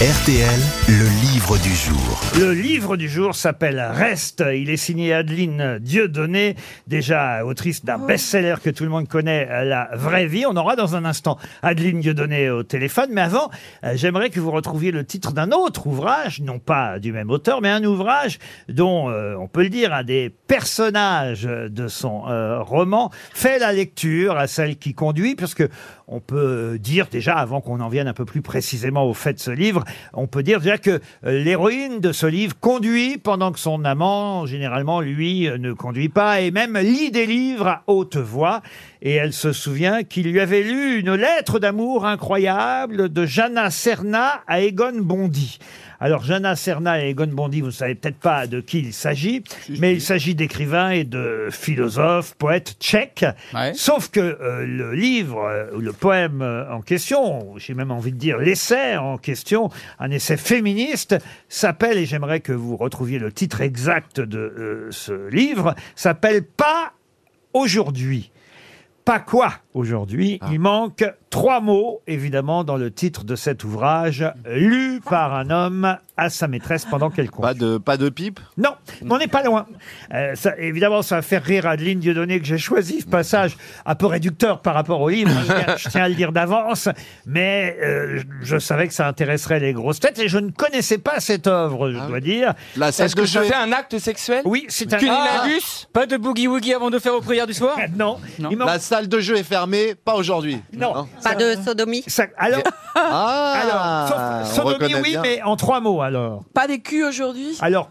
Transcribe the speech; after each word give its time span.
RTL, 0.00 0.60
le 0.88 1.30
livre 1.30 1.58
du 1.58 1.74
jour. 1.74 2.20
Le 2.38 2.54
livre 2.54 2.96
du 2.96 3.06
jour 3.06 3.34
s'appelle 3.34 3.78
Reste. 3.92 4.42
Il 4.50 4.70
est 4.70 4.78
signé 4.78 5.12
Adeline 5.12 5.78
Dieudonné, 5.78 6.56
déjà 6.86 7.44
autrice 7.44 7.84
d'un 7.84 7.98
best-seller 7.98 8.54
que 8.64 8.70
tout 8.70 8.84
le 8.84 8.88
monde 8.88 9.08
connaît, 9.08 9.46
La 9.66 9.90
vraie 9.92 10.24
vie. 10.24 10.46
On 10.46 10.56
aura 10.56 10.74
dans 10.74 10.96
un 10.96 11.04
instant 11.04 11.36
Adeline 11.60 12.00
Dieudonné 12.00 12.48
au 12.48 12.62
téléphone. 12.62 13.10
Mais 13.12 13.20
avant, 13.20 13.50
euh, 13.84 13.92
j'aimerais 13.94 14.30
que 14.30 14.40
vous 14.40 14.50
retrouviez 14.50 14.90
le 14.90 15.04
titre 15.04 15.32
d'un 15.32 15.50
autre 15.50 15.86
ouvrage, 15.86 16.40
non 16.40 16.58
pas 16.58 16.98
du 16.98 17.12
même 17.12 17.28
auteur, 17.28 17.60
mais 17.60 17.68
un 17.68 17.84
ouvrage 17.84 18.38
dont, 18.70 19.10
euh, 19.10 19.34
on 19.38 19.48
peut 19.48 19.64
le 19.64 19.68
dire, 19.68 19.92
un 19.92 20.02
des 20.02 20.30
personnages 20.30 21.42
de 21.42 21.88
son 21.88 22.26
euh, 22.26 22.62
roman 22.62 23.10
fait 23.34 23.58
la 23.58 23.74
lecture 23.74 24.38
à 24.38 24.46
celle 24.46 24.78
qui 24.78 24.94
conduit, 24.94 25.34
puisque 25.34 25.68
on 26.08 26.20
peut 26.20 26.78
dire 26.80 27.06
déjà, 27.10 27.34
avant 27.34 27.60
qu'on 27.60 27.80
en 27.80 27.88
vienne 27.90 28.08
un 28.08 28.14
peu 28.14 28.24
plus 28.24 28.40
précisément 28.40 29.04
au 29.04 29.12
fait 29.12 29.34
de 29.34 29.40
ce 29.40 29.50
livre, 29.50 29.84
on 30.12 30.26
peut 30.26 30.42
dire 30.42 30.60
déjà 30.60 30.78
que 30.78 31.00
euh, 31.24 31.42
l'héroïne 31.42 32.00
de 32.00 32.12
ce 32.12 32.26
livre 32.26 32.54
conduit 32.58 33.18
pendant 33.18 33.52
que 33.52 33.58
son 33.58 33.84
amant, 33.84 34.46
généralement, 34.46 35.00
lui, 35.00 35.48
euh, 35.48 35.58
ne 35.58 35.72
conduit 35.72 36.08
pas, 36.08 36.40
et 36.40 36.50
même 36.50 36.76
lit 36.78 37.10
des 37.10 37.26
livres 37.26 37.66
à 37.66 37.82
haute 37.86 38.16
voix. 38.16 38.62
Et 39.02 39.14
elle 39.14 39.32
se 39.32 39.52
souvient 39.52 40.02
qu'il 40.02 40.30
lui 40.30 40.40
avait 40.40 40.62
lu 40.62 40.98
une 40.98 41.14
lettre 41.14 41.58
d'amour 41.58 42.06
incroyable 42.06 43.12
de 43.12 43.26
Jana 43.26 43.70
Serna 43.70 44.42
à 44.46 44.60
Egon 44.60 45.00
Bondy. 45.00 45.58
Alors, 46.02 46.24
Jana 46.24 46.56
Serna 46.56 47.04
et 47.04 47.10
Egon 47.10 47.26
Bondy, 47.26 47.60
vous 47.60 47.66
ne 47.66 47.72
savez 47.72 47.94
peut-être 47.94 48.18
pas 48.18 48.46
de 48.46 48.62
qui 48.62 48.78
il 48.78 48.94
s'agit, 48.94 49.44
mais 49.78 49.92
il 49.92 50.00
s'agit 50.00 50.34
d'écrivains 50.34 50.90
et 50.92 51.04
de 51.04 51.48
philosophes, 51.50 52.34
poètes 52.36 52.76
tchèques. 52.80 53.26
Sauf 53.74 54.08
que 54.08 54.20
euh, 54.20 54.64
le 54.64 54.94
livre, 54.94 55.44
euh, 55.44 55.76
ou 55.76 55.80
le 55.80 55.92
poème 55.92 56.40
euh, 56.40 56.72
en 56.72 56.80
question, 56.80 57.54
j'ai 57.58 57.74
même 57.74 57.90
envie 57.90 58.12
de 58.12 58.16
dire 58.16 58.38
l'essai 58.38 58.96
en 58.96 59.18
question, 59.18 59.68
un 59.98 60.10
essai 60.10 60.38
féministe, 60.38 61.16
s'appelle, 61.50 61.98
et 61.98 62.06
j'aimerais 62.06 62.40
que 62.40 62.52
vous 62.52 62.78
retrouviez 62.78 63.18
le 63.18 63.30
titre 63.30 63.60
exact 63.60 64.20
de 64.20 64.38
euh, 64.38 64.88
ce 64.90 65.28
livre, 65.28 65.74
s'appelle 65.96 66.44
Pas 66.44 66.94
aujourd'hui. 67.52 68.30
Pas 69.04 69.18
quoi 69.18 69.52
aujourd'hui 69.74 70.38
Ah. 70.42 70.48
Il 70.52 70.60
manque 70.60 71.04
trois 71.30 71.60
mots, 71.60 72.00
évidemment, 72.08 72.64
dans 72.64 72.76
le 72.76 72.90
titre 72.90 73.24
de 73.24 73.36
cet 73.36 73.62
ouvrage, 73.64 74.24
lu 74.46 75.00
par 75.08 75.34
un 75.34 75.50
homme 75.50 75.96
à 76.16 76.28
sa 76.28 76.48
maîtresse 76.48 76.84
pendant 76.84 77.08
qu'elle 77.08 77.30
conduit. 77.30 77.42
Pas 77.42 77.54
de, 77.54 77.78
pas 77.78 77.96
de 77.96 78.08
pipe 78.08 78.40
Non, 78.58 78.70
mais 79.02 79.12
on 79.14 79.18
n'est 79.18 79.28
pas 79.28 79.42
loin. 79.44 79.66
Euh, 80.12 80.34
ça, 80.34 80.58
évidemment, 80.58 81.02
ça 81.02 81.16
va 81.16 81.22
faire 81.22 81.42
rire 81.42 81.66
Adeline 81.66 82.00
Dieudonné 82.00 82.40
que 82.40 82.46
j'ai 82.46 82.58
choisi 82.58 83.00
ce 83.00 83.06
passage 83.06 83.56
un 83.86 83.94
peu 83.94 84.06
réducteur 84.06 84.60
par 84.60 84.74
rapport 84.74 85.00
au 85.00 85.08
livre. 85.08 85.30
Je 85.30 85.46
tiens, 85.52 85.76
je 85.76 85.88
tiens 85.88 86.02
à 86.04 86.08
le 86.08 86.14
dire 86.16 86.32
d'avance, 86.32 86.88
mais 87.24 87.76
euh, 87.80 88.18
je, 88.42 88.54
je 88.54 88.58
savais 88.58 88.88
que 88.88 88.92
ça 88.94 89.06
intéresserait 89.06 89.60
les 89.60 89.72
grosses 89.72 90.00
têtes 90.00 90.18
et 90.18 90.28
je 90.28 90.38
ne 90.38 90.50
connaissais 90.50 90.98
pas 90.98 91.20
cette 91.20 91.46
œuvre, 91.46 91.90
je 91.92 91.98
dois 92.08 92.20
dire. 92.20 92.54
Est-ce 92.76 93.14
que 93.16 93.24
jeu 93.24 93.44
ça 93.44 93.48
fait 93.48 93.54
un 93.54 93.72
acte 93.72 93.98
sexuel 93.98 94.42
Oui, 94.44 94.66
c'est 94.68 94.92
un. 94.92 94.98
Cunilingus 94.98 95.88
Pas 95.92 96.06
de 96.06 96.16
boogie-woogie 96.16 96.74
avant 96.74 96.90
de 96.90 96.98
faire 96.98 97.14
aux 97.14 97.20
prières 97.22 97.46
du 97.46 97.54
soir 97.54 97.76
Ah, 97.80 97.86
non, 97.96 98.18
manque- 98.40 98.66
La 98.66 98.78
salle 98.80 99.08
de 99.08 99.20
jeu 99.20 99.36
est 99.36 99.42
fermée, 99.44 99.59
pas 100.04 100.14
aujourd'hui. 100.14 100.60
non. 100.72 101.06
Pas 101.22 101.34
de 101.34 101.56
sodomie 101.64 102.02
Ça- 102.06 102.26
alors, 102.38 102.62
Ah 102.94 103.54
alors, 103.62 104.08
sauf- 104.08 104.18
on 104.52 104.54
sodomie, 104.64 104.74
reconnaît 104.94 105.00
oui, 105.02 105.10
bien. 105.12 105.22
mais 105.22 105.42
en 105.42 105.56
trois 105.56 105.80
mots 105.80 106.02
alors. 106.02 106.42
Pas 106.54 106.66
des 106.66 106.80
culs 106.80 107.04
aujourd'hui 107.04 107.56
Alors, 107.60 107.90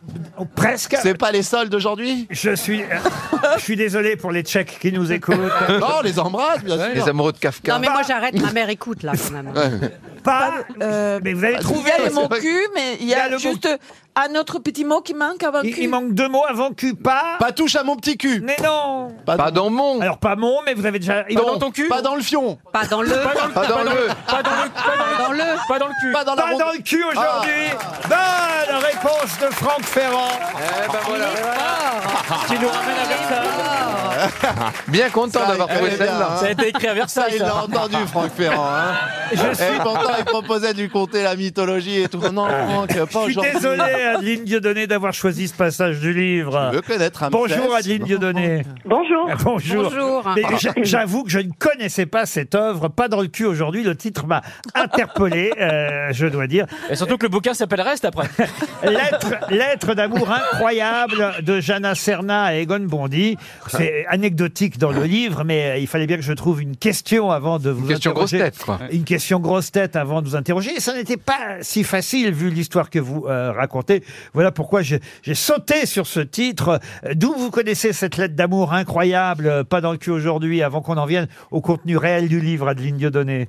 presque. 0.56 0.98
C'est 1.02 1.18
pas 1.18 1.32
les 1.32 1.44
soldes 1.44 1.70
d'aujourd'hui 1.72 2.28
Je 2.30 2.56
suis, 2.56 2.82
euh, 2.84 2.86
je 3.58 3.62
suis 3.62 3.76
désolé 3.76 4.16
pour 4.18 4.32
les 4.32 4.42
Tchèques 4.44 4.78
qui 4.82 4.92
nous 4.92 5.12
écoutent. 5.12 5.36
Non, 5.80 5.88
on 6.00 6.02
les 6.02 6.20
embrasse, 6.20 6.64
bien 6.64 6.78
sûr. 6.78 6.94
Les 6.94 7.10
amoureux 7.10 7.32
de 7.34 7.38
Kafka. 7.38 7.74
Non 7.74 7.80
mais 7.80 7.90
moi 7.90 8.02
j'arrête, 8.08 8.40
ma 8.42 8.52
mère 8.52 8.70
écoute 8.70 9.04
là 9.04 9.14
quand 9.16 9.32
même. 9.34 9.52
Pas, 10.30 10.54
Euh, 10.82 11.20
mais 11.24 11.34
vous 11.34 11.44
avez 11.44 11.54
Il 11.56 11.60
trouvé. 11.60 11.90
y 11.90 11.92
a 11.92 12.06
le 12.08 12.14
mot 12.14 12.28
cul, 12.30 12.68
mais 12.76 12.96
il 12.96 13.02
y 13.02 13.04
Il 13.04 13.10
y 13.10 13.14
a 13.16 13.24
a, 13.24 13.28
le 13.30 13.34
mot- 13.36 13.40
juste 13.40 13.68
un 14.16 14.36
autre 14.36 14.60
petit 14.60 14.84
mot 14.86 15.02
qui 15.02 15.14
manque 15.14 15.42
avant 15.44 15.62
Il, 15.62 15.74
cul. 15.74 15.84
il 15.84 15.90
manque 15.90 16.14
deux 16.14 16.28
mots 16.28 16.44
avant 16.48 16.72
cul. 16.72 16.94
Pas. 16.96 17.38
Pas 17.40 17.52
touche 17.52 17.76
à 17.76 17.84
mon 17.84 17.96
petit 17.96 18.18
cul. 18.18 18.42
Mais 18.44 18.58
non. 18.64 19.10
Pas, 19.26 19.38
Pas 19.38 19.52
dans 19.52 19.70
mon. 19.70 20.00
Alors 20.02 20.18
pas 20.18 20.36
mon, 20.36 20.62
mais 20.66 20.74
vous 20.74 20.86
avez 20.86 21.00
déjà. 21.00 21.24
dans, 21.24 21.44
dans 21.54 21.58
ton 21.60 21.72
cul 21.72 21.88
Pas 21.88 22.02
dans 22.02 22.16
le 22.16 22.22
fion. 22.22 22.58
Pas 22.74 22.86
dans 22.86 23.02
le, 23.02 23.10
Pas 23.10 23.34
dans 23.34 23.48
le. 23.48 23.54
Pas 23.54 23.68
dans 23.68 23.84
le, 23.84 23.90
pas 24.28 24.44
dans 25.24 25.32
le. 25.32 25.68
pas 25.68 25.80
dans 25.80 25.88
le 25.88 25.94
cul. 26.02 26.12
Pas 26.14 26.24
dans 26.24 26.36
Pas 26.36 26.74
le 26.74 26.82
cul 26.84 27.04
aujourd'hui. 27.04 27.70
Bonne 28.08 28.76
réponse 28.78 29.40
de 29.42 29.54
Franck 29.56 29.84
Ferrand. 29.84 30.28
Eh 30.56 30.92
ben 30.92 31.00
voilà. 31.08 31.26
Qui 32.48 32.54
nous 32.60 32.68
ramène 32.70 32.98
à 33.04 33.08
Versailles. 33.08 33.69
Bien 34.88 35.10
content 35.10 35.48
d'avoir 35.48 35.68
trouvé 35.68 35.92
celle-là. 35.92 36.30
hein. 36.34 36.38
Ça 36.38 36.46
a 36.48 36.52
été 36.52 36.68
écrit 36.70 36.88
à 36.88 36.90
Ça, 36.90 36.96
Versailles. 36.96 37.34
il 37.36 37.42
l'a 37.42 37.56
entendu, 37.64 37.96
Franck 38.08 38.32
Ferrand. 38.36 38.66
Hein. 38.68 38.94
Je 39.32 39.46
Et 39.46 39.54
suis, 39.56 39.80
pourtant, 39.84 40.12
il 40.18 40.26
proposait 40.26 40.74
de 40.74 40.80
lui 40.82 40.90
conter 40.90 41.22
la 41.22 41.36
mythologie 41.36 42.02
et 42.02 42.08
tout. 42.08 42.18
Non, 42.32 42.48
Franck, 42.48 42.90
je 42.92 43.00
pas 43.04 43.08
suis 43.08 43.18
aujourd'hui. 43.38 43.52
désolé, 43.54 43.84
Adeline 44.16 44.44
Dieudonné, 44.44 44.88
d'avoir 44.88 45.14
choisi 45.14 45.48
ce 45.48 45.54
passage 45.54 46.00
du 46.00 46.14
livre. 46.14 46.70
Je 46.72 46.78
veux 46.78 46.82
connaître 46.82 47.22
un 47.24 47.30
Bonjour 47.30 47.76
Adeline 47.76 48.04
Dieudonné. 48.04 48.64
Bonjour. 48.86 49.30
Bonjour. 49.44 49.84
Bonjour. 49.84 50.24
J'avoue 50.82 51.24
que 51.26 51.30
je 51.30 51.40
ne 51.40 51.52
connaissais 51.60 52.08
pas 52.08 52.26
cette 52.26 52.56
œuvre, 52.56 52.88
pas 52.88 53.08
dans 53.08 53.22
le 53.22 53.28
cul 53.28 53.46
aujourd'hui. 53.46 53.84
Le 53.84 53.96
titre 53.96 54.26
m'a 54.26 54.42
interpellé, 54.74 55.52
euh, 55.60 56.08
je 56.12 56.26
dois 56.26 56.48
dire. 56.48 56.66
Et 56.90 56.96
surtout 56.96 57.18
que 57.18 57.26
le 57.26 57.30
bouquin 57.30 57.54
s'appelle 57.54 57.82
Reste 57.82 58.06
après. 58.06 58.28
Lettre, 58.84 59.36
lettre 59.52 59.94
d'amour 59.94 60.28
incroyable 60.32 61.36
de 61.42 61.60
Jana 61.60 61.94
Serna 61.94 62.56
et 62.56 62.62
Egon 62.62 62.80
Bondy. 62.82 63.38
C'est 63.68 64.06
anecdotique 64.10 64.78
dans 64.78 64.92
le 64.92 65.04
livre, 65.04 65.44
mais 65.46 65.70
euh, 65.72 65.78
il 65.78 65.88
fallait 65.88 66.08
bien 66.08 66.18
que 66.18 66.24
je 66.24 66.34
trouve 66.34 66.62
une 66.62 66.76
question 66.76 67.32
avant 67.32 67.60
de 67.60 67.70
vous 67.70 67.84
Une 67.84 67.94
question 67.94 68.12
grosse 68.12 68.34
interroger. 68.34 68.52
tête, 68.52 68.64
quoi. 68.66 68.80
Une 68.92 69.04
question 69.04 69.40
grosse 69.40 69.72
tête 69.72 69.96
avant 69.96 70.22
de 70.22 70.28
vous 70.28 70.36
interroger. 70.36 70.72
Et 70.76 70.80
ça 70.80 70.94
n'était 70.94 71.18
pas 71.18 71.58
si 71.62 71.84
facile 71.84 72.34
vu 72.34 72.50
l'histoire 72.50 72.90
que 72.90 73.00
vous 73.00 73.26
euh, 73.28 73.52
racontez. 73.52 74.04
Voilà 74.34 74.52
pourquoi 74.52 74.82
j'ai 74.82 75.00
j'ai 75.22 75.36
sauté 75.36 75.86
sur 75.86 76.08
ce 76.08 76.20
titre. 76.20 76.80
Euh, 77.06 77.14
D'où 77.16 77.34
vous 77.34 77.52
connaissez 77.52 77.94
cette 77.94 78.18
lettre 78.18 78.36
d'amour 78.36 78.74
incroyable, 78.74 79.48
euh, 79.48 79.64
pas 79.64 79.82
dans 79.82 79.92
le 79.92 79.98
cul 79.98 80.12
aujourd'hui, 80.12 80.64
avant 80.64 80.82
qu'on 80.82 80.98
en 80.98 81.06
vienne 81.06 81.28
au 81.52 81.62
contenu 81.62 81.96
réel 81.98 82.28
du 82.28 82.40
livre, 82.40 82.68
Adeline 82.68 82.98
Dieudonné? 82.98 83.48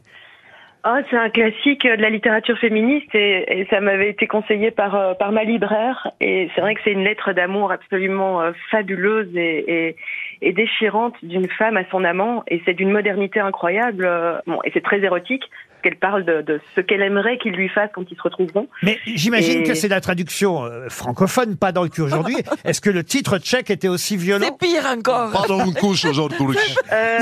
Ah, 0.82 1.00
c'est 1.10 1.16
un 1.16 1.28
classique 1.28 1.84
de 1.84 2.00
la 2.00 2.08
littérature 2.08 2.56
féministe 2.58 3.14
et, 3.14 3.60
et 3.60 3.66
ça 3.66 3.82
m'avait 3.82 4.08
été 4.08 4.26
conseillé 4.26 4.70
par 4.70 4.94
euh, 4.94 5.12
par 5.12 5.30
ma 5.30 5.44
libraire 5.44 6.10
et 6.22 6.48
c'est 6.54 6.62
vrai 6.62 6.74
que 6.74 6.80
c'est 6.82 6.92
une 6.92 7.04
lettre 7.04 7.34
d'amour 7.34 7.70
absolument 7.70 8.40
euh, 8.40 8.52
fabuleuse 8.70 9.28
et, 9.36 9.88
et, 9.88 9.96
et 10.42 10.52
déchirante 10.52 11.14
d'une 11.22 11.48
femme 11.50 11.76
à 11.76 11.84
son 11.90 12.04
amant 12.04 12.42
et 12.48 12.60
c'est 12.64 12.74
d'une 12.74 12.90
modernité 12.90 13.40
incroyable. 13.40 14.04
euh, 14.04 14.38
bon, 14.46 14.58
et 14.64 14.70
c'est 14.72 14.82
très 14.82 15.00
érotique 15.00 15.42
parce 15.50 15.82
qu'elle 15.94 15.98
parle 15.98 16.24
de, 16.26 16.42
de 16.42 16.60
ce 16.76 16.82
qu'elle 16.82 17.00
aimerait 17.00 17.38
qu'il 17.38 17.52
lui 17.52 17.68
fasse 17.70 17.88
quand 17.94 18.04
ils 18.10 18.16
se 18.16 18.20
retrouveront. 18.22 18.68
Mais 18.82 18.98
j'imagine 19.06 19.60
Et- 19.60 19.64
que 19.64 19.72
c'est 19.74 19.88
la 19.88 20.00
traduction 20.02 20.62
euh, 20.64 20.88
francophone, 20.90 21.56
pas 21.56 21.72
dans 21.72 21.82
le 21.82 21.88
cul 21.88 22.02
aujourd'hui. 22.02 22.36
Est-ce 22.64 22.82
que 22.82 22.90
le 22.90 23.02
titre 23.02 23.38
tchèque 23.38 23.70
était 23.70 23.88
aussi 23.88 24.18
violent? 24.18 24.44
C'est 24.60 24.66
pire 24.68 24.84
encore. 24.86 25.32
Pas 25.32 25.48
dans 25.48 25.64
une 25.64 25.72
couche 25.74 26.04
aujourd'hui. 26.04 26.56
Euh, 26.92 27.18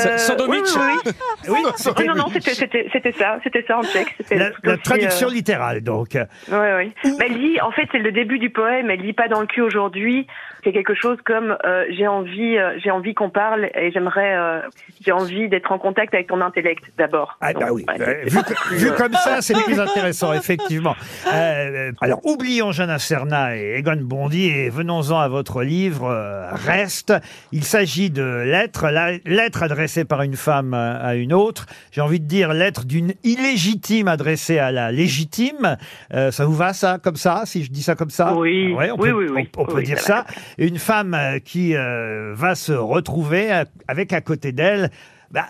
oui, 0.48 0.58
oui, 0.58 0.58
oui. 1.06 1.12
Oui, 1.48 1.58
c'était 1.76 2.04
non, 2.04 2.14
non, 2.16 2.26
c'était 2.32 3.12
ça, 3.12 3.38
c'était 3.44 3.64
ça 3.66 3.78
en 3.78 3.82
tchèque. 3.82 4.14
La, 4.30 4.48
aussi, 4.72 4.82
traduction 4.82 5.28
euh, 5.28 5.32
littérale, 5.32 5.80
donc. 5.82 6.14
Ouais. 6.50 6.90
Mais 7.04 7.26
elle 7.26 7.38
dit, 7.38 7.60
en 7.60 7.70
fait, 7.70 7.88
c'est 7.92 7.98
le 7.98 8.10
début 8.12 8.38
du 8.38 8.50
poème. 8.50 8.90
Elle 8.90 9.00
lit 9.00 9.12
pas 9.12 9.28
dans 9.28 9.40
le 9.40 9.46
cul 9.46 9.60
aujourd'hui. 9.62 10.26
C'est 10.68 10.74
quelque 10.74 10.94
chose 10.94 11.16
comme 11.24 11.56
euh, 11.64 11.86
j'ai 11.96 12.06
envie, 12.06 12.58
euh, 12.58 12.78
j'ai 12.84 12.90
envie 12.90 13.14
qu'on 13.14 13.30
parle 13.30 13.70
et 13.74 13.90
j'aimerais, 13.90 14.36
euh, 14.36 14.60
j'ai 15.02 15.12
envie 15.12 15.48
d'être 15.48 15.72
en 15.72 15.78
contact 15.78 16.12
avec 16.12 16.26
ton 16.26 16.42
intellect 16.42 16.84
d'abord. 16.98 17.38
Ah 17.40 17.54
bah 17.54 17.68
oui, 17.72 17.86
ouais, 17.88 17.98
Euh, 18.06 18.24
vu, 18.72 18.90
comme 18.92 19.14
ça, 19.14 19.40
c'est 19.40 19.54
plus 19.64 19.80
intéressant, 19.80 20.30
effectivement. 20.34 20.94
Euh, 21.32 21.90
alors, 22.02 22.20
oublions 22.26 22.70
Jana 22.70 22.98
Serna 22.98 23.56
et 23.56 23.76
Egon 23.78 23.96
Bondy 24.02 24.50
et 24.50 24.68
venons-en 24.68 25.18
à 25.18 25.28
votre 25.28 25.62
livre, 25.62 26.04
euh, 26.04 26.50
Reste. 26.52 27.14
Il 27.50 27.64
s'agit 27.64 28.10
de 28.10 28.42
lettres, 28.44 28.88
la 28.90 29.12
lettre 29.24 29.62
adressée 29.62 30.04
par 30.04 30.20
une 30.20 30.36
femme 30.36 30.74
à 30.74 31.14
une 31.14 31.32
autre. 31.32 31.64
J'ai 31.92 32.02
envie 32.02 32.20
de 32.20 32.26
dire 32.26 32.52
lettre 32.52 32.84
d'une 32.84 33.14
illégitime 33.24 34.06
adressée 34.06 34.58
à 34.58 34.70
la 34.70 34.92
légitime. 34.92 35.78
Euh, 36.12 36.30
ça 36.30 36.44
vous 36.44 36.54
va, 36.54 36.74
ça, 36.74 36.98
comme 37.02 37.16
ça, 37.16 37.44
si 37.46 37.64
je 37.64 37.70
dis 37.70 37.82
ça 37.82 37.94
comme 37.94 38.10
ça? 38.10 38.34
Oui, 38.34 38.74
Ouais, 38.74 38.90
on 38.90 38.96
oui, 39.00 39.08
peut, 39.08 39.14
oui, 39.14 39.26
oui. 39.34 39.48
On, 39.56 39.62
on 39.62 39.64
peut 39.64 39.76
Oui, 39.76 39.84
dire 39.84 39.98
ça. 39.98 40.26
Une 40.58 40.78
femme 40.78 41.14
euh, 41.14 41.38
qui 41.38 41.76
euh, 41.76 42.34
va 42.34 42.56
se 42.56 42.72
retrouver 42.72 43.52
euh, 43.52 43.64
avec 43.86 44.12
à 44.12 44.20
côté 44.20 44.50
d'elle 44.50 44.90
bah, 45.30 45.46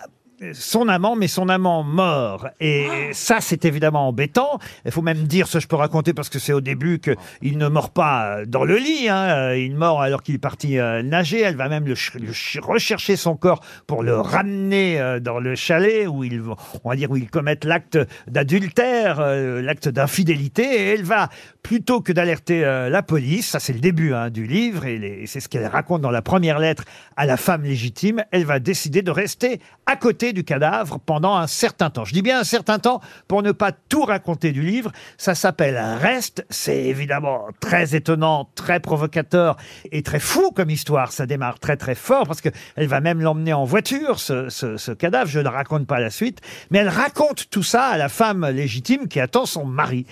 son 0.53 0.87
amant, 0.87 1.15
mais 1.15 1.27
son 1.27 1.49
amant 1.49 1.83
mort. 1.83 2.47
Et 2.59 2.87
ça, 3.13 3.37
c'est 3.41 3.65
évidemment 3.65 4.07
embêtant. 4.07 4.59
Il 4.85 4.91
faut 4.91 5.01
même 5.01 5.23
dire, 5.23 5.47
ça 5.47 5.59
je 5.59 5.67
peux 5.67 5.75
raconter 5.75 6.13
parce 6.13 6.29
que 6.29 6.39
c'est 6.39 6.53
au 6.53 6.61
début 6.61 6.99
qu'il 6.99 7.57
ne 7.57 7.67
mort 7.67 7.91
pas 7.91 8.45
dans 8.45 8.63
le 8.63 8.77
lit. 8.77 9.09
Hein. 9.09 9.53
Il 9.53 9.75
mort 9.75 10.01
alors 10.01 10.23
qu'il 10.23 10.35
est 10.35 10.39
parti 10.39 10.77
euh, 10.79 11.01
nager. 11.03 11.41
Elle 11.41 11.55
va 11.55 11.67
même 11.69 11.85
le, 11.85 11.95
ch- 11.95 12.15
le 12.21 12.33
ch- 12.33 12.59
rechercher 12.63 13.15
son 13.15 13.35
corps 13.35 13.61
pour 13.87 14.03
le 14.03 14.15
ramener 14.19 14.99
euh, 14.99 15.19
dans 15.19 15.39
le 15.39 15.55
chalet 15.55 16.07
où 16.07 16.23
il, 16.23 16.41
on 16.83 16.89
va 16.89 16.95
dire, 16.95 17.11
où 17.11 17.17
ils 17.17 17.29
commettent 17.29 17.65
l'acte 17.65 17.97
d'adultère, 18.27 19.19
euh, 19.19 19.61
l'acte 19.61 19.89
d'infidélité. 19.89 20.63
Et 20.63 20.93
elle 20.93 21.03
va, 21.03 21.29
plutôt 21.63 22.01
que 22.01 22.11
d'alerter 22.13 22.63
euh, 22.63 22.89
la 22.89 23.03
police, 23.03 23.49
ça 23.49 23.59
c'est 23.59 23.73
le 23.73 23.79
début 23.79 24.13
hein, 24.13 24.29
du 24.29 24.45
livre, 24.47 24.85
et, 24.85 24.97
les- 24.97 25.21
et 25.23 25.27
c'est 25.27 25.39
ce 25.41 25.49
qu'elle 25.49 25.65
raconte 25.67 26.01
dans 26.01 26.11
la 26.11 26.21
première 26.21 26.59
lettre 26.59 26.83
à 27.17 27.25
la 27.25 27.35
femme 27.37 27.63
légitime, 27.63 28.23
elle 28.31 28.45
va 28.45 28.59
décider 28.59 29.01
de 29.01 29.11
rester 29.11 29.59
à 29.85 29.95
côté 29.97 30.28
du 30.33 30.43
cadavre 30.43 30.99
pendant 30.99 31.35
un 31.35 31.47
certain 31.47 31.89
temps. 31.89 32.05
Je 32.05 32.13
dis 32.13 32.21
bien 32.21 32.39
un 32.39 32.43
certain 32.43 32.79
temps 32.79 33.01
pour 33.27 33.43
ne 33.43 33.51
pas 33.51 33.71
tout 33.71 34.03
raconter 34.03 34.51
du 34.51 34.61
livre. 34.61 34.91
Ça 35.17 35.35
s'appelle 35.35 35.77
Reste. 36.01 36.45
C'est 36.49 36.85
évidemment 36.85 37.47
très 37.59 37.95
étonnant, 37.95 38.49
très 38.55 38.79
provocateur 38.79 39.57
et 39.91 40.01
très 40.03 40.19
fou 40.19 40.51
comme 40.55 40.69
histoire. 40.69 41.11
Ça 41.11 41.25
démarre 41.25 41.59
très 41.59 41.77
très 41.77 41.95
fort 41.95 42.25
parce 42.27 42.41
que 42.41 42.49
elle 42.75 42.87
va 42.87 43.01
même 43.01 43.21
l'emmener 43.21 43.53
en 43.53 43.65
voiture, 43.65 44.19
ce, 44.19 44.49
ce- 44.49 44.77
ce 44.77 44.91
cadavre. 44.91 45.29
Je 45.29 45.39
ne 45.39 45.47
raconte 45.49 45.87
pas 45.87 45.99
la 45.99 46.09
suite, 46.09 46.39
mais 46.71 46.79
elle 46.79 46.89
raconte 46.89 47.49
tout 47.49 47.63
ça 47.63 47.85
à 47.87 47.97
la 47.97 48.09
femme 48.09 48.45
légitime 48.49 49.07
qui 49.07 49.19
attend 49.19 49.45
son 49.45 49.65
mari. 49.65 50.05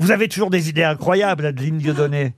Vous 0.00 0.10
avez 0.10 0.26
toujours 0.28 0.50
des 0.50 0.68
idées 0.68 0.82
incroyables, 0.82 1.46
Adeline 1.46 1.78
Dieudonné? 1.78 2.34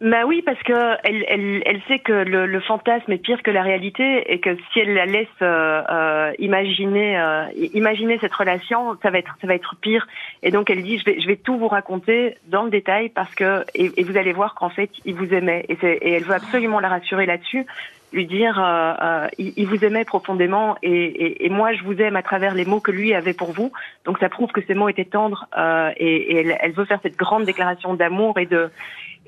Bah 0.00 0.26
oui, 0.26 0.42
parce 0.46 0.62
que 0.62 0.96
elle, 1.02 1.24
elle, 1.26 1.62
elle 1.66 1.82
sait 1.88 1.98
que 1.98 2.12
le, 2.12 2.46
le 2.46 2.60
fantasme 2.60 3.10
est 3.10 3.18
pire 3.18 3.42
que 3.42 3.50
la 3.50 3.62
réalité 3.62 4.32
et 4.32 4.38
que 4.38 4.56
si 4.72 4.78
elle 4.78 4.94
la 4.94 5.06
laisse 5.06 5.26
euh, 5.42 5.82
euh, 5.90 6.32
imaginer 6.38 7.18
euh, 7.18 7.46
imaginer 7.74 8.16
cette 8.20 8.32
relation, 8.32 8.96
ça 9.02 9.10
va 9.10 9.18
être 9.18 9.36
ça 9.40 9.48
va 9.48 9.56
être 9.56 9.74
pire. 9.80 10.06
Et 10.44 10.52
donc 10.52 10.70
elle 10.70 10.84
dit 10.84 10.98
je 10.98 11.04
vais 11.04 11.20
je 11.20 11.26
vais 11.26 11.34
tout 11.34 11.58
vous 11.58 11.66
raconter 11.66 12.36
dans 12.46 12.62
le 12.62 12.70
détail 12.70 13.08
parce 13.08 13.34
que 13.34 13.64
et, 13.74 14.04
vous 14.04 14.16
allez 14.16 14.32
voir 14.32 14.54
qu'en 14.54 14.68
fait 14.68 14.90
il 15.04 15.16
vous 15.16 15.34
aimait 15.34 15.66
et, 15.68 15.74
et 15.82 16.12
elle 16.12 16.22
veut 16.22 16.34
absolument 16.34 16.78
la 16.78 16.90
rassurer 16.90 17.26
là-dessus, 17.26 17.66
lui 18.12 18.26
dire 18.26 18.56
euh, 18.62 18.94
euh, 19.02 19.28
il, 19.36 19.52
il 19.56 19.66
vous 19.66 19.84
aimait 19.84 20.04
profondément 20.04 20.76
et, 20.80 21.44
et, 21.44 21.48
moi 21.50 21.72
je 21.72 21.82
vous 21.82 22.00
aime 22.00 22.14
à 22.14 22.22
travers 22.22 22.54
les 22.54 22.64
mots 22.64 22.78
que 22.78 22.92
lui 22.92 23.14
avait 23.14 23.34
pour 23.34 23.50
vous. 23.50 23.72
Donc 24.04 24.18
ça 24.18 24.28
prouve 24.28 24.52
que 24.52 24.60
ces 24.64 24.74
mots 24.74 24.88
étaient 24.88 25.04
tendres 25.04 25.48
euh, 25.58 25.90
et, 25.96 26.34
et 26.34 26.36
elle, 26.36 26.56
elle 26.60 26.72
veut 26.72 26.84
faire 26.84 27.00
cette 27.02 27.16
grande 27.16 27.46
déclaration 27.46 27.94
d'amour 27.94 28.38
et 28.38 28.46
de 28.46 28.70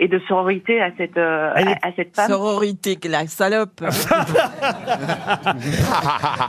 et 0.02 0.08
de 0.08 0.18
sororité 0.26 0.80
à 0.82 0.90
cette 0.96 1.18
euh, 1.18 1.52
Elle 1.56 1.68
est- 1.68 1.72
à, 1.82 1.88
à 1.88 1.92
cette 1.94 2.16
femme. 2.16 2.30
Sororité, 2.30 2.96
que 2.96 3.08
la 3.08 3.26
salope. 3.26 3.80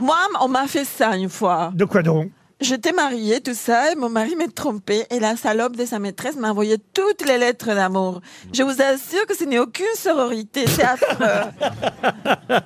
Moi, 0.00 0.16
on 0.40 0.48
m'a 0.48 0.66
fait 0.66 0.84
ça 0.84 1.16
une 1.16 1.28
fois. 1.28 1.70
De 1.74 1.84
quoi 1.84 2.02
donc? 2.02 2.30
J'étais 2.62 2.92
mariée, 2.92 3.40
tout 3.40 3.54
ça, 3.54 3.92
et 3.92 3.96
mon 3.96 4.08
mari 4.08 4.36
m'a 4.36 4.46
trompé 4.46 5.04
et 5.10 5.18
la 5.20 5.36
salope 5.36 5.76
de 5.76 5.84
sa 5.84 5.98
maîtresse 5.98 6.36
m'a 6.36 6.50
envoyé 6.50 6.76
toutes 6.94 7.26
les 7.26 7.36
lettres 7.38 7.74
d'amour. 7.74 8.20
Je 8.52 8.62
vous 8.62 8.80
assure 8.80 9.26
que 9.28 9.36
ce 9.36 9.44
n'est 9.44 9.58
aucune 9.58 9.84
sororité, 9.96 10.64
c'est 10.66 10.84
affreux. 10.84 11.50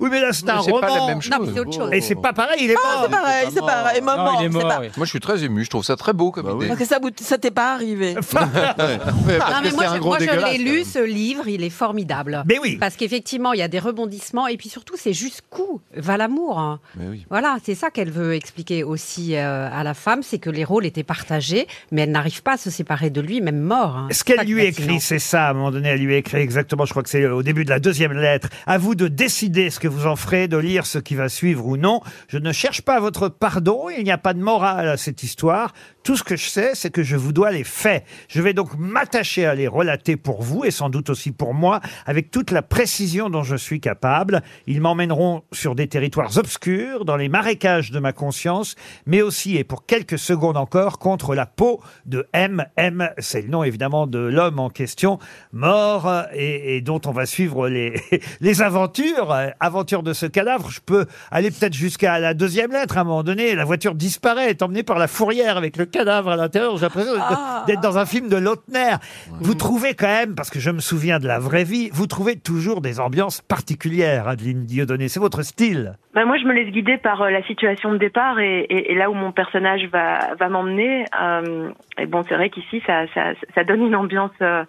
Oui, 0.00 0.08
mais 0.10 0.20
là 0.20 0.32
c'est 0.32 0.48
un 0.48 0.58
roman. 0.58 0.80
pas 0.80 0.94
la 0.98 1.06
même 1.06 1.20
chose. 1.22 1.32
Non, 1.32 1.38
mais 1.46 1.52
c'est 1.52 1.60
autre 1.60 1.72
chose. 1.72 1.90
Et 1.92 2.00
c'est 2.00 2.14
pas 2.14 2.32
pareil, 2.32 2.58
il 2.62 2.70
est 2.70 2.76
Ah, 2.82 2.92
mort. 2.94 3.02
c'est 3.04 3.10
pareil, 3.10 3.48
c'est 3.52 3.60
pareil. 3.60 4.00
Maman, 4.00 4.32
Non, 4.32 4.40
il 4.40 4.46
est 4.46 4.52
c'est 4.52 4.60
pas- 4.66 4.80
oui. 4.80 4.88
Moi, 4.96 5.06
je 5.06 5.10
suis 5.10 5.20
très 5.20 5.44
ému. 5.44 5.64
Je 5.64 5.70
trouve 5.70 5.84
ça 5.84 5.96
très 5.96 6.12
beau 6.12 6.30
comme 6.30 6.44
Bah 6.46 6.52
oui. 6.52 6.58
idée. 6.66 6.68
Parce 6.68 6.80
que 6.80 6.86
ça, 6.86 6.98
vous- 7.00 7.10
ça 7.20 7.38
t'est 7.38 7.50
pas 7.50 7.72
arrivé. 7.74 8.14
Ouais, 8.24 9.38
parce 9.38 9.52
Non, 9.52 9.58
que 9.58 9.62
mais 9.64 9.70
c'est 9.70 9.76
moi, 9.76 9.84
un 9.86 9.94
je, 9.94 9.98
gros 10.00 10.08
moi, 10.10 10.18
je 10.20 10.24
dégueulasse, 10.26 10.52
l'ai 10.52 10.58
lu, 10.58 10.84
ce 10.84 10.98
livre, 11.04 11.48
il 11.48 11.62
est 11.64 11.70
formidable. 11.70 12.42
Mais 12.46 12.58
oui. 12.58 12.76
Parce 12.78 12.96
qu'effectivement, 12.96 13.52
il 13.52 13.58
y 13.58 13.62
a 13.62 13.68
des 13.68 13.78
rebondissements 13.78 14.46
et 14.46 14.56
puis 14.56 14.68
surtout, 14.68 14.94
c'est 14.96 15.12
jusqu'où 15.12 15.80
va 15.96 16.16
l'amour. 16.16 16.58
hein. 16.58 16.80
Mais 16.96 17.06
oui. 17.08 17.26
Voilà, 17.30 17.56
c'est 17.64 17.74
ça 17.74 17.90
qu'elle 17.90 18.10
veut 18.10 18.34
expliquer 18.34 18.84
aussi 18.84 19.36
euh, 19.42 19.68
à 19.72 19.82
la 19.84 19.94
femme, 19.94 20.22
c'est 20.22 20.38
que 20.38 20.50
les 20.50 20.64
rôles 20.64 20.86
étaient 20.86 21.02
partagés, 21.02 21.66
mais 21.92 22.02
elle 22.02 22.10
n'arrive 22.10 22.42
pas 22.42 22.54
à 22.54 22.56
se 22.56 22.70
séparer 22.70 23.10
de 23.10 23.20
lui, 23.20 23.40
même 23.40 23.60
mort. 23.60 23.96
hein. 23.96 24.08
Ce 24.10 24.24
qu'elle 24.24 24.46
lui 24.46 24.64
écrit, 24.64 25.00
c'est 25.00 25.18
ça, 25.18 25.46
à 25.46 25.50
un 25.50 25.54
moment 25.54 25.70
donné, 25.70 25.88
elle 25.90 26.00
lui 26.00 26.14
écrit 26.14 26.38
exactement, 26.38 26.84
je 26.84 26.90
crois 26.90 27.02
que 27.02 27.08
c'est 27.10 27.26
au 27.26 27.42
début 27.42 27.64
de 27.64 27.70
la 27.70 27.80
deuxième 27.80 28.12
lettre. 28.12 28.48
À 28.66 28.78
vous 28.78 28.94
de 28.94 29.08
décider 29.08 29.70
ce 29.70 29.80
que 29.80 29.88
vous 29.88 30.06
en 30.06 30.16
ferez, 30.16 30.48
de 30.48 30.56
lire 30.56 30.86
ce 30.86 30.98
qui 30.98 31.14
va 31.14 31.28
suivre 31.28 31.66
ou 31.66 31.76
non. 31.76 32.00
Je 32.28 32.38
ne 32.38 32.52
cherche 32.52 32.82
pas 32.82 33.00
votre 33.00 33.28
pardon, 33.28 33.88
il 33.96 34.04
n'y 34.04 34.10
a 34.12 34.18
pas 34.18 34.34
de 34.34 34.40
morale 34.40 34.88
à 34.88 34.96
cette 34.96 35.22
histoire. 35.22 35.72
Tout 36.08 36.16
ce 36.16 36.24
que 36.24 36.36
je 36.36 36.48
sais, 36.48 36.70
c'est 36.72 36.88
que 36.88 37.02
je 37.02 37.16
vous 37.16 37.34
dois 37.34 37.50
les 37.50 37.64
faits. 37.64 38.02
Je 38.28 38.40
vais 38.40 38.54
donc 38.54 38.78
m'attacher 38.78 39.44
à 39.44 39.54
les 39.54 39.68
relater 39.68 40.16
pour 40.16 40.40
vous 40.40 40.64
et 40.64 40.70
sans 40.70 40.88
doute 40.88 41.10
aussi 41.10 41.32
pour 41.32 41.52
moi, 41.52 41.80
avec 42.06 42.30
toute 42.30 42.50
la 42.50 42.62
précision 42.62 43.28
dont 43.28 43.42
je 43.42 43.56
suis 43.56 43.78
capable. 43.78 44.40
Ils 44.66 44.80
m'emmèneront 44.80 45.42
sur 45.52 45.74
des 45.74 45.86
territoires 45.86 46.38
obscurs, 46.38 47.04
dans 47.04 47.18
les 47.18 47.28
marécages 47.28 47.90
de 47.90 47.98
ma 47.98 48.14
conscience, 48.14 48.74
mais 49.04 49.20
aussi, 49.20 49.58
et 49.58 49.64
pour 49.64 49.84
quelques 49.84 50.18
secondes 50.18 50.56
encore, 50.56 50.98
contre 50.98 51.34
la 51.34 51.44
peau 51.44 51.82
de 52.06 52.26
M. 52.32 52.64
M. 52.76 53.10
C'est 53.18 53.42
le 53.42 53.48
nom 53.48 53.62
évidemment 53.62 54.06
de 54.06 54.18
l'homme 54.18 54.60
en 54.60 54.70
question, 54.70 55.18
mort 55.52 56.08
euh, 56.08 56.22
et, 56.32 56.80
dont 56.80 57.02
on 57.04 57.10
va 57.10 57.26
suivre 57.26 57.68
les, 58.40 58.62
aventures. 58.62 59.30
Euh, 59.30 59.50
Aventures 59.60 60.02
de 60.02 60.14
ce 60.14 60.24
cadavre. 60.24 60.70
Je 60.70 60.80
peux 60.80 61.04
aller 61.30 61.50
peut-être 61.50 61.74
jusqu'à 61.74 62.18
la 62.18 62.32
deuxième 62.32 62.72
lettre 62.72 62.96
à 62.96 63.02
un 63.02 63.04
moment 63.04 63.22
donné. 63.22 63.54
La 63.54 63.66
voiture 63.66 63.94
disparaît, 63.94 64.48
est 64.48 64.62
emmenée 64.62 64.82
par 64.82 64.98
la 64.98 65.06
fourrière 65.06 65.58
avec 65.58 65.76
le 65.76 65.84
à 66.06 66.36
l'intérieur. 66.36 66.76
J'ai 66.76 66.82
l'impression 66.82 67.12
d'être- 67.14 67.24
Ah. 67.30 67.64
d'être 67.66 67.80
dans 67.80 67.98
un 67.98 68.06
film 68.06 68.28
de 68.28 68.36
Lautner. 68.36 68.96
Vous 69.40 69.54
trouvez 69.54 69.94
quand 69.94 70.06
même, 70.06 70.34
parce 70.34 70.50
que 70.50 70.60
je 70.60 70.70
me 70.70 70.80
souviens 70.80 71.18
de 71.18 71.26
la 71.26 71.38
vraie 71.38 71.64
vie, 71.64 71.90
vous 71.92 72.06
trouvez 72.06 72.36
toujours 72.36 72.80
des 72.80 73.00
ambiances 73.00 73.40
particulières, 73.40 74.28
Adeline 74.28 74.64
Dieudonné. 74.64 75.08
C'est 75.08 75.20
votre 75.20 75.42
style. 75.42 75.94
Bah, 76.14 76.24
moi, 76.24 76.36
je 76.38 76.44
me 76.44 76.52
laisse 76.52 76.72
guider 76.72 76.96
par 76.98 77.22
euh, 77.22 77.30
la 77.30 77.42
situation 77.44 77.92
de 77.92 77.98
départ 77.98 78.38
et, 78.40 78.60
et, 78.60 78.92
et 78.92 78.94
là 78.94 79.10
où 79.10 79.14
mon 79.14 79.32
personnage 79.32 79.84
va, 79.92 80.34
va 80.38 80.48
m'emmener. 80.48 81.04
Euh, 81.20 81.70
et 81.98 82.06
bon, 82.06 82.24
c'est 82.28 82.34
vrai 82.34 82.50
qu'ici, 82.50 82.82
ça, 82.86 83.04
ça, 83.14 83.32
ça 83.54 83.64
donne 83.64 83.82
une 83.86 83.94
ambiance 83.94 84.30
euh, 84.42 84.64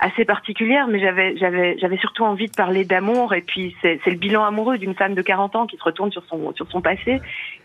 assez 0.00 0.24
particulière, 0.24 0.86
mais 0.88 1.00
j'avais, 1.00 1.36
j'avais, 1.36 1.76
j'avais 1.78 1.96
surtout 1.98 2.24
envie 2.24 2.46
de 2.46 2.54
parler 2.54 2.84
d'amour. 2.84 3.34
Et 3.34 3.40
puis, 3.40 3.74
c'est, 3.80 4.00
c'est 4.04 4.10
le 4.10 4.16
bilan 4.16 4.44
amoureux 4.44 4.76
d'une 4.78 4.94
femme 4.94 5.14
de 5.14 5.22
40 5.22 5.56
ans 5.56 5.66
qui 5.66 5.76
se 5.76 5.82
retourne 5.84 6.10
sur 6.12 6.24
son, 6.26 6.52
sur 6.54 6.68
son 6.70 6.80
passé 6.80 7.20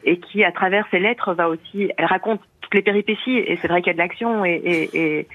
et 0.06 0.20
qui, 0.20 0.44
à 0.44 0.52
travers 0.52 0.86
ses 0.92 1.00
lettres, 1.00 1.34
va 1.34 1.50
aussi, 1.50 1.92
elle 1.98 2.06
raconte 2.06 2.42
les 2.74 2.82
péripéties. 2.82 3.38
Et 3.38 3.58
c'est 3.62 3.68
vrai 3.68 3.82
qu'il 3.82 3.88
y 3.88 3.92
a 3.92 3.94
de 3.94 4.00
l'action 4.00 4.46
et, 4.46 4.62
et, 4.64 4.90
et 4.94 5.28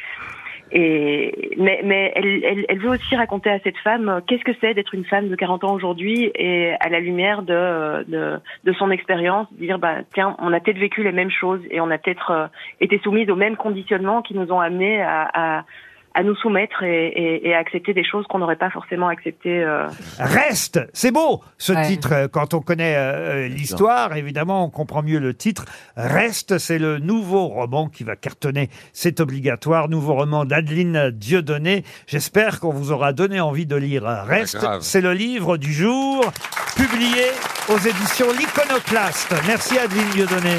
mais, 1.57 1.81
mais 1.85 2.13
elle, 2.17 2.65
elle, 2.69 2.79
veut 2.79 2.91
aussi 2.91 3.15
raconter 3.15 3.51
à 3.51 3.61
cette 3.61 3.77
femme 3.79 4.09
euh, 4.09 4.21
qu'est-ce 4.27 4.45
que 4.45 4.57
c'est 4.61 4.75
d'être 4.75 4.95
une 4.95 5.05
femme 5.05 5.29
de 5.29 5.37
40 5.37 5.65
ans 5.65 5.75
aujourd'hui 5.75 6.33
et 6.35 6.73
à 6.81 6.89
la 6.89 7.01
lumière 7.01 7.43
de 7.43 8.05
de, 8.09 8.41
de 8.65 8.73
son 8.73 8.91
expérience 8.91 9.47
dire 9.53 9.79
bah 9.79 9.99
tiens 10.15 10.37
on 10.41 10.53
a 10.53 10.61
peut-être 10.61 10.79
vécu 10.79 11.03
les 11.03 11.13
mêmes 11.13 11.31
choses 11.31 11.61
et 11.71 11.81
on 11.81 11.91
a 11.91 11.99
peut-être 11.99 12.31
euh, 12.31 12.47
été 12.81 12.99
soumise 13.01 13.31
aux 13.31 13.37
mêmes 13.37 13.57
conditionnements 13.57 14.23
qui 14.23 14.35
nous 14.35 14.51
ont 14.51 14.61
amenés 14.61 15.03
à, 15.03 15.29
à 15.35 15.65
à 16.15 16.23
nous 16.23 16.35
soumettre 16.37 16.83
et, 16.85 17.09
et, 17.09 17.49
et 17.49 17.55
à 17.55 17.59
accepter 17.59 17.93
des 17.93 18.05
choses 18.05 18.25
qu'on 18.29 18.39
n'aurait 18.39 18.55
pas 18.57 18.71
forcément 18.71 19.09
acceptées. 19.09 19.63
euh. 19.65 19.87
Reste, 20.21 20.81
c'est 20.93 21.11
beau 21.11 21.43
ce 21.59 21.73
Ouais. 21.73 21.87
titre. 21.87 22.13
euh, 22.13 22.29
Quand 22.29 22.55
on 22.55 22.61
connaît 22.61 22.95
euh, 22.97 23.49
l'histoire, 23.49 24.17
évidemment, 24.17 24.65
on 24.65 24.71
comprend 24.71 25.03
mieux 25.03 25.19
le 25.19 25.35
titre. 25.35 25.65
Reste, 25.97 26.59
c'est 26.59 26.79
le 26.79 26.99
nouveau 26.99 27.49
roman 27.49 27.89
qui 27.89 28.05
va 28.05 28.15
cartonner. 28.17 28.69
C'est 28.93 29.19
obligatoire. 29.21 29.89
Nouveau 29.89 30.15
roman 30.15 30.45
d'Adeline 30.45 31.11
Dieudonné. 31.11 31.83
J'espère 32.07 32.61
qu'on 32.61 32.71
vous 32.73 32.93
aura 32.93 33.13
donné 33.13 33.41
envie 33.41 33.67
de 33.67 33.77
lire 33.77 34.05
Reste. 34.05 34.57
grave. 34.59 34.83
c'est 34.83 35.01
le 35.01 35.13
livre 35.15 35.57
du 35.57 35.73
jour, 35.73 36.25
publié 36.77 37.25
aux 37.69 37.79
éditions 37.79 38.27
L'Iconoclaste. 38.39 39.35
Merci 39.49 39.79
Adeline 39.79 40.11
Dieudonné. 40.11 40.57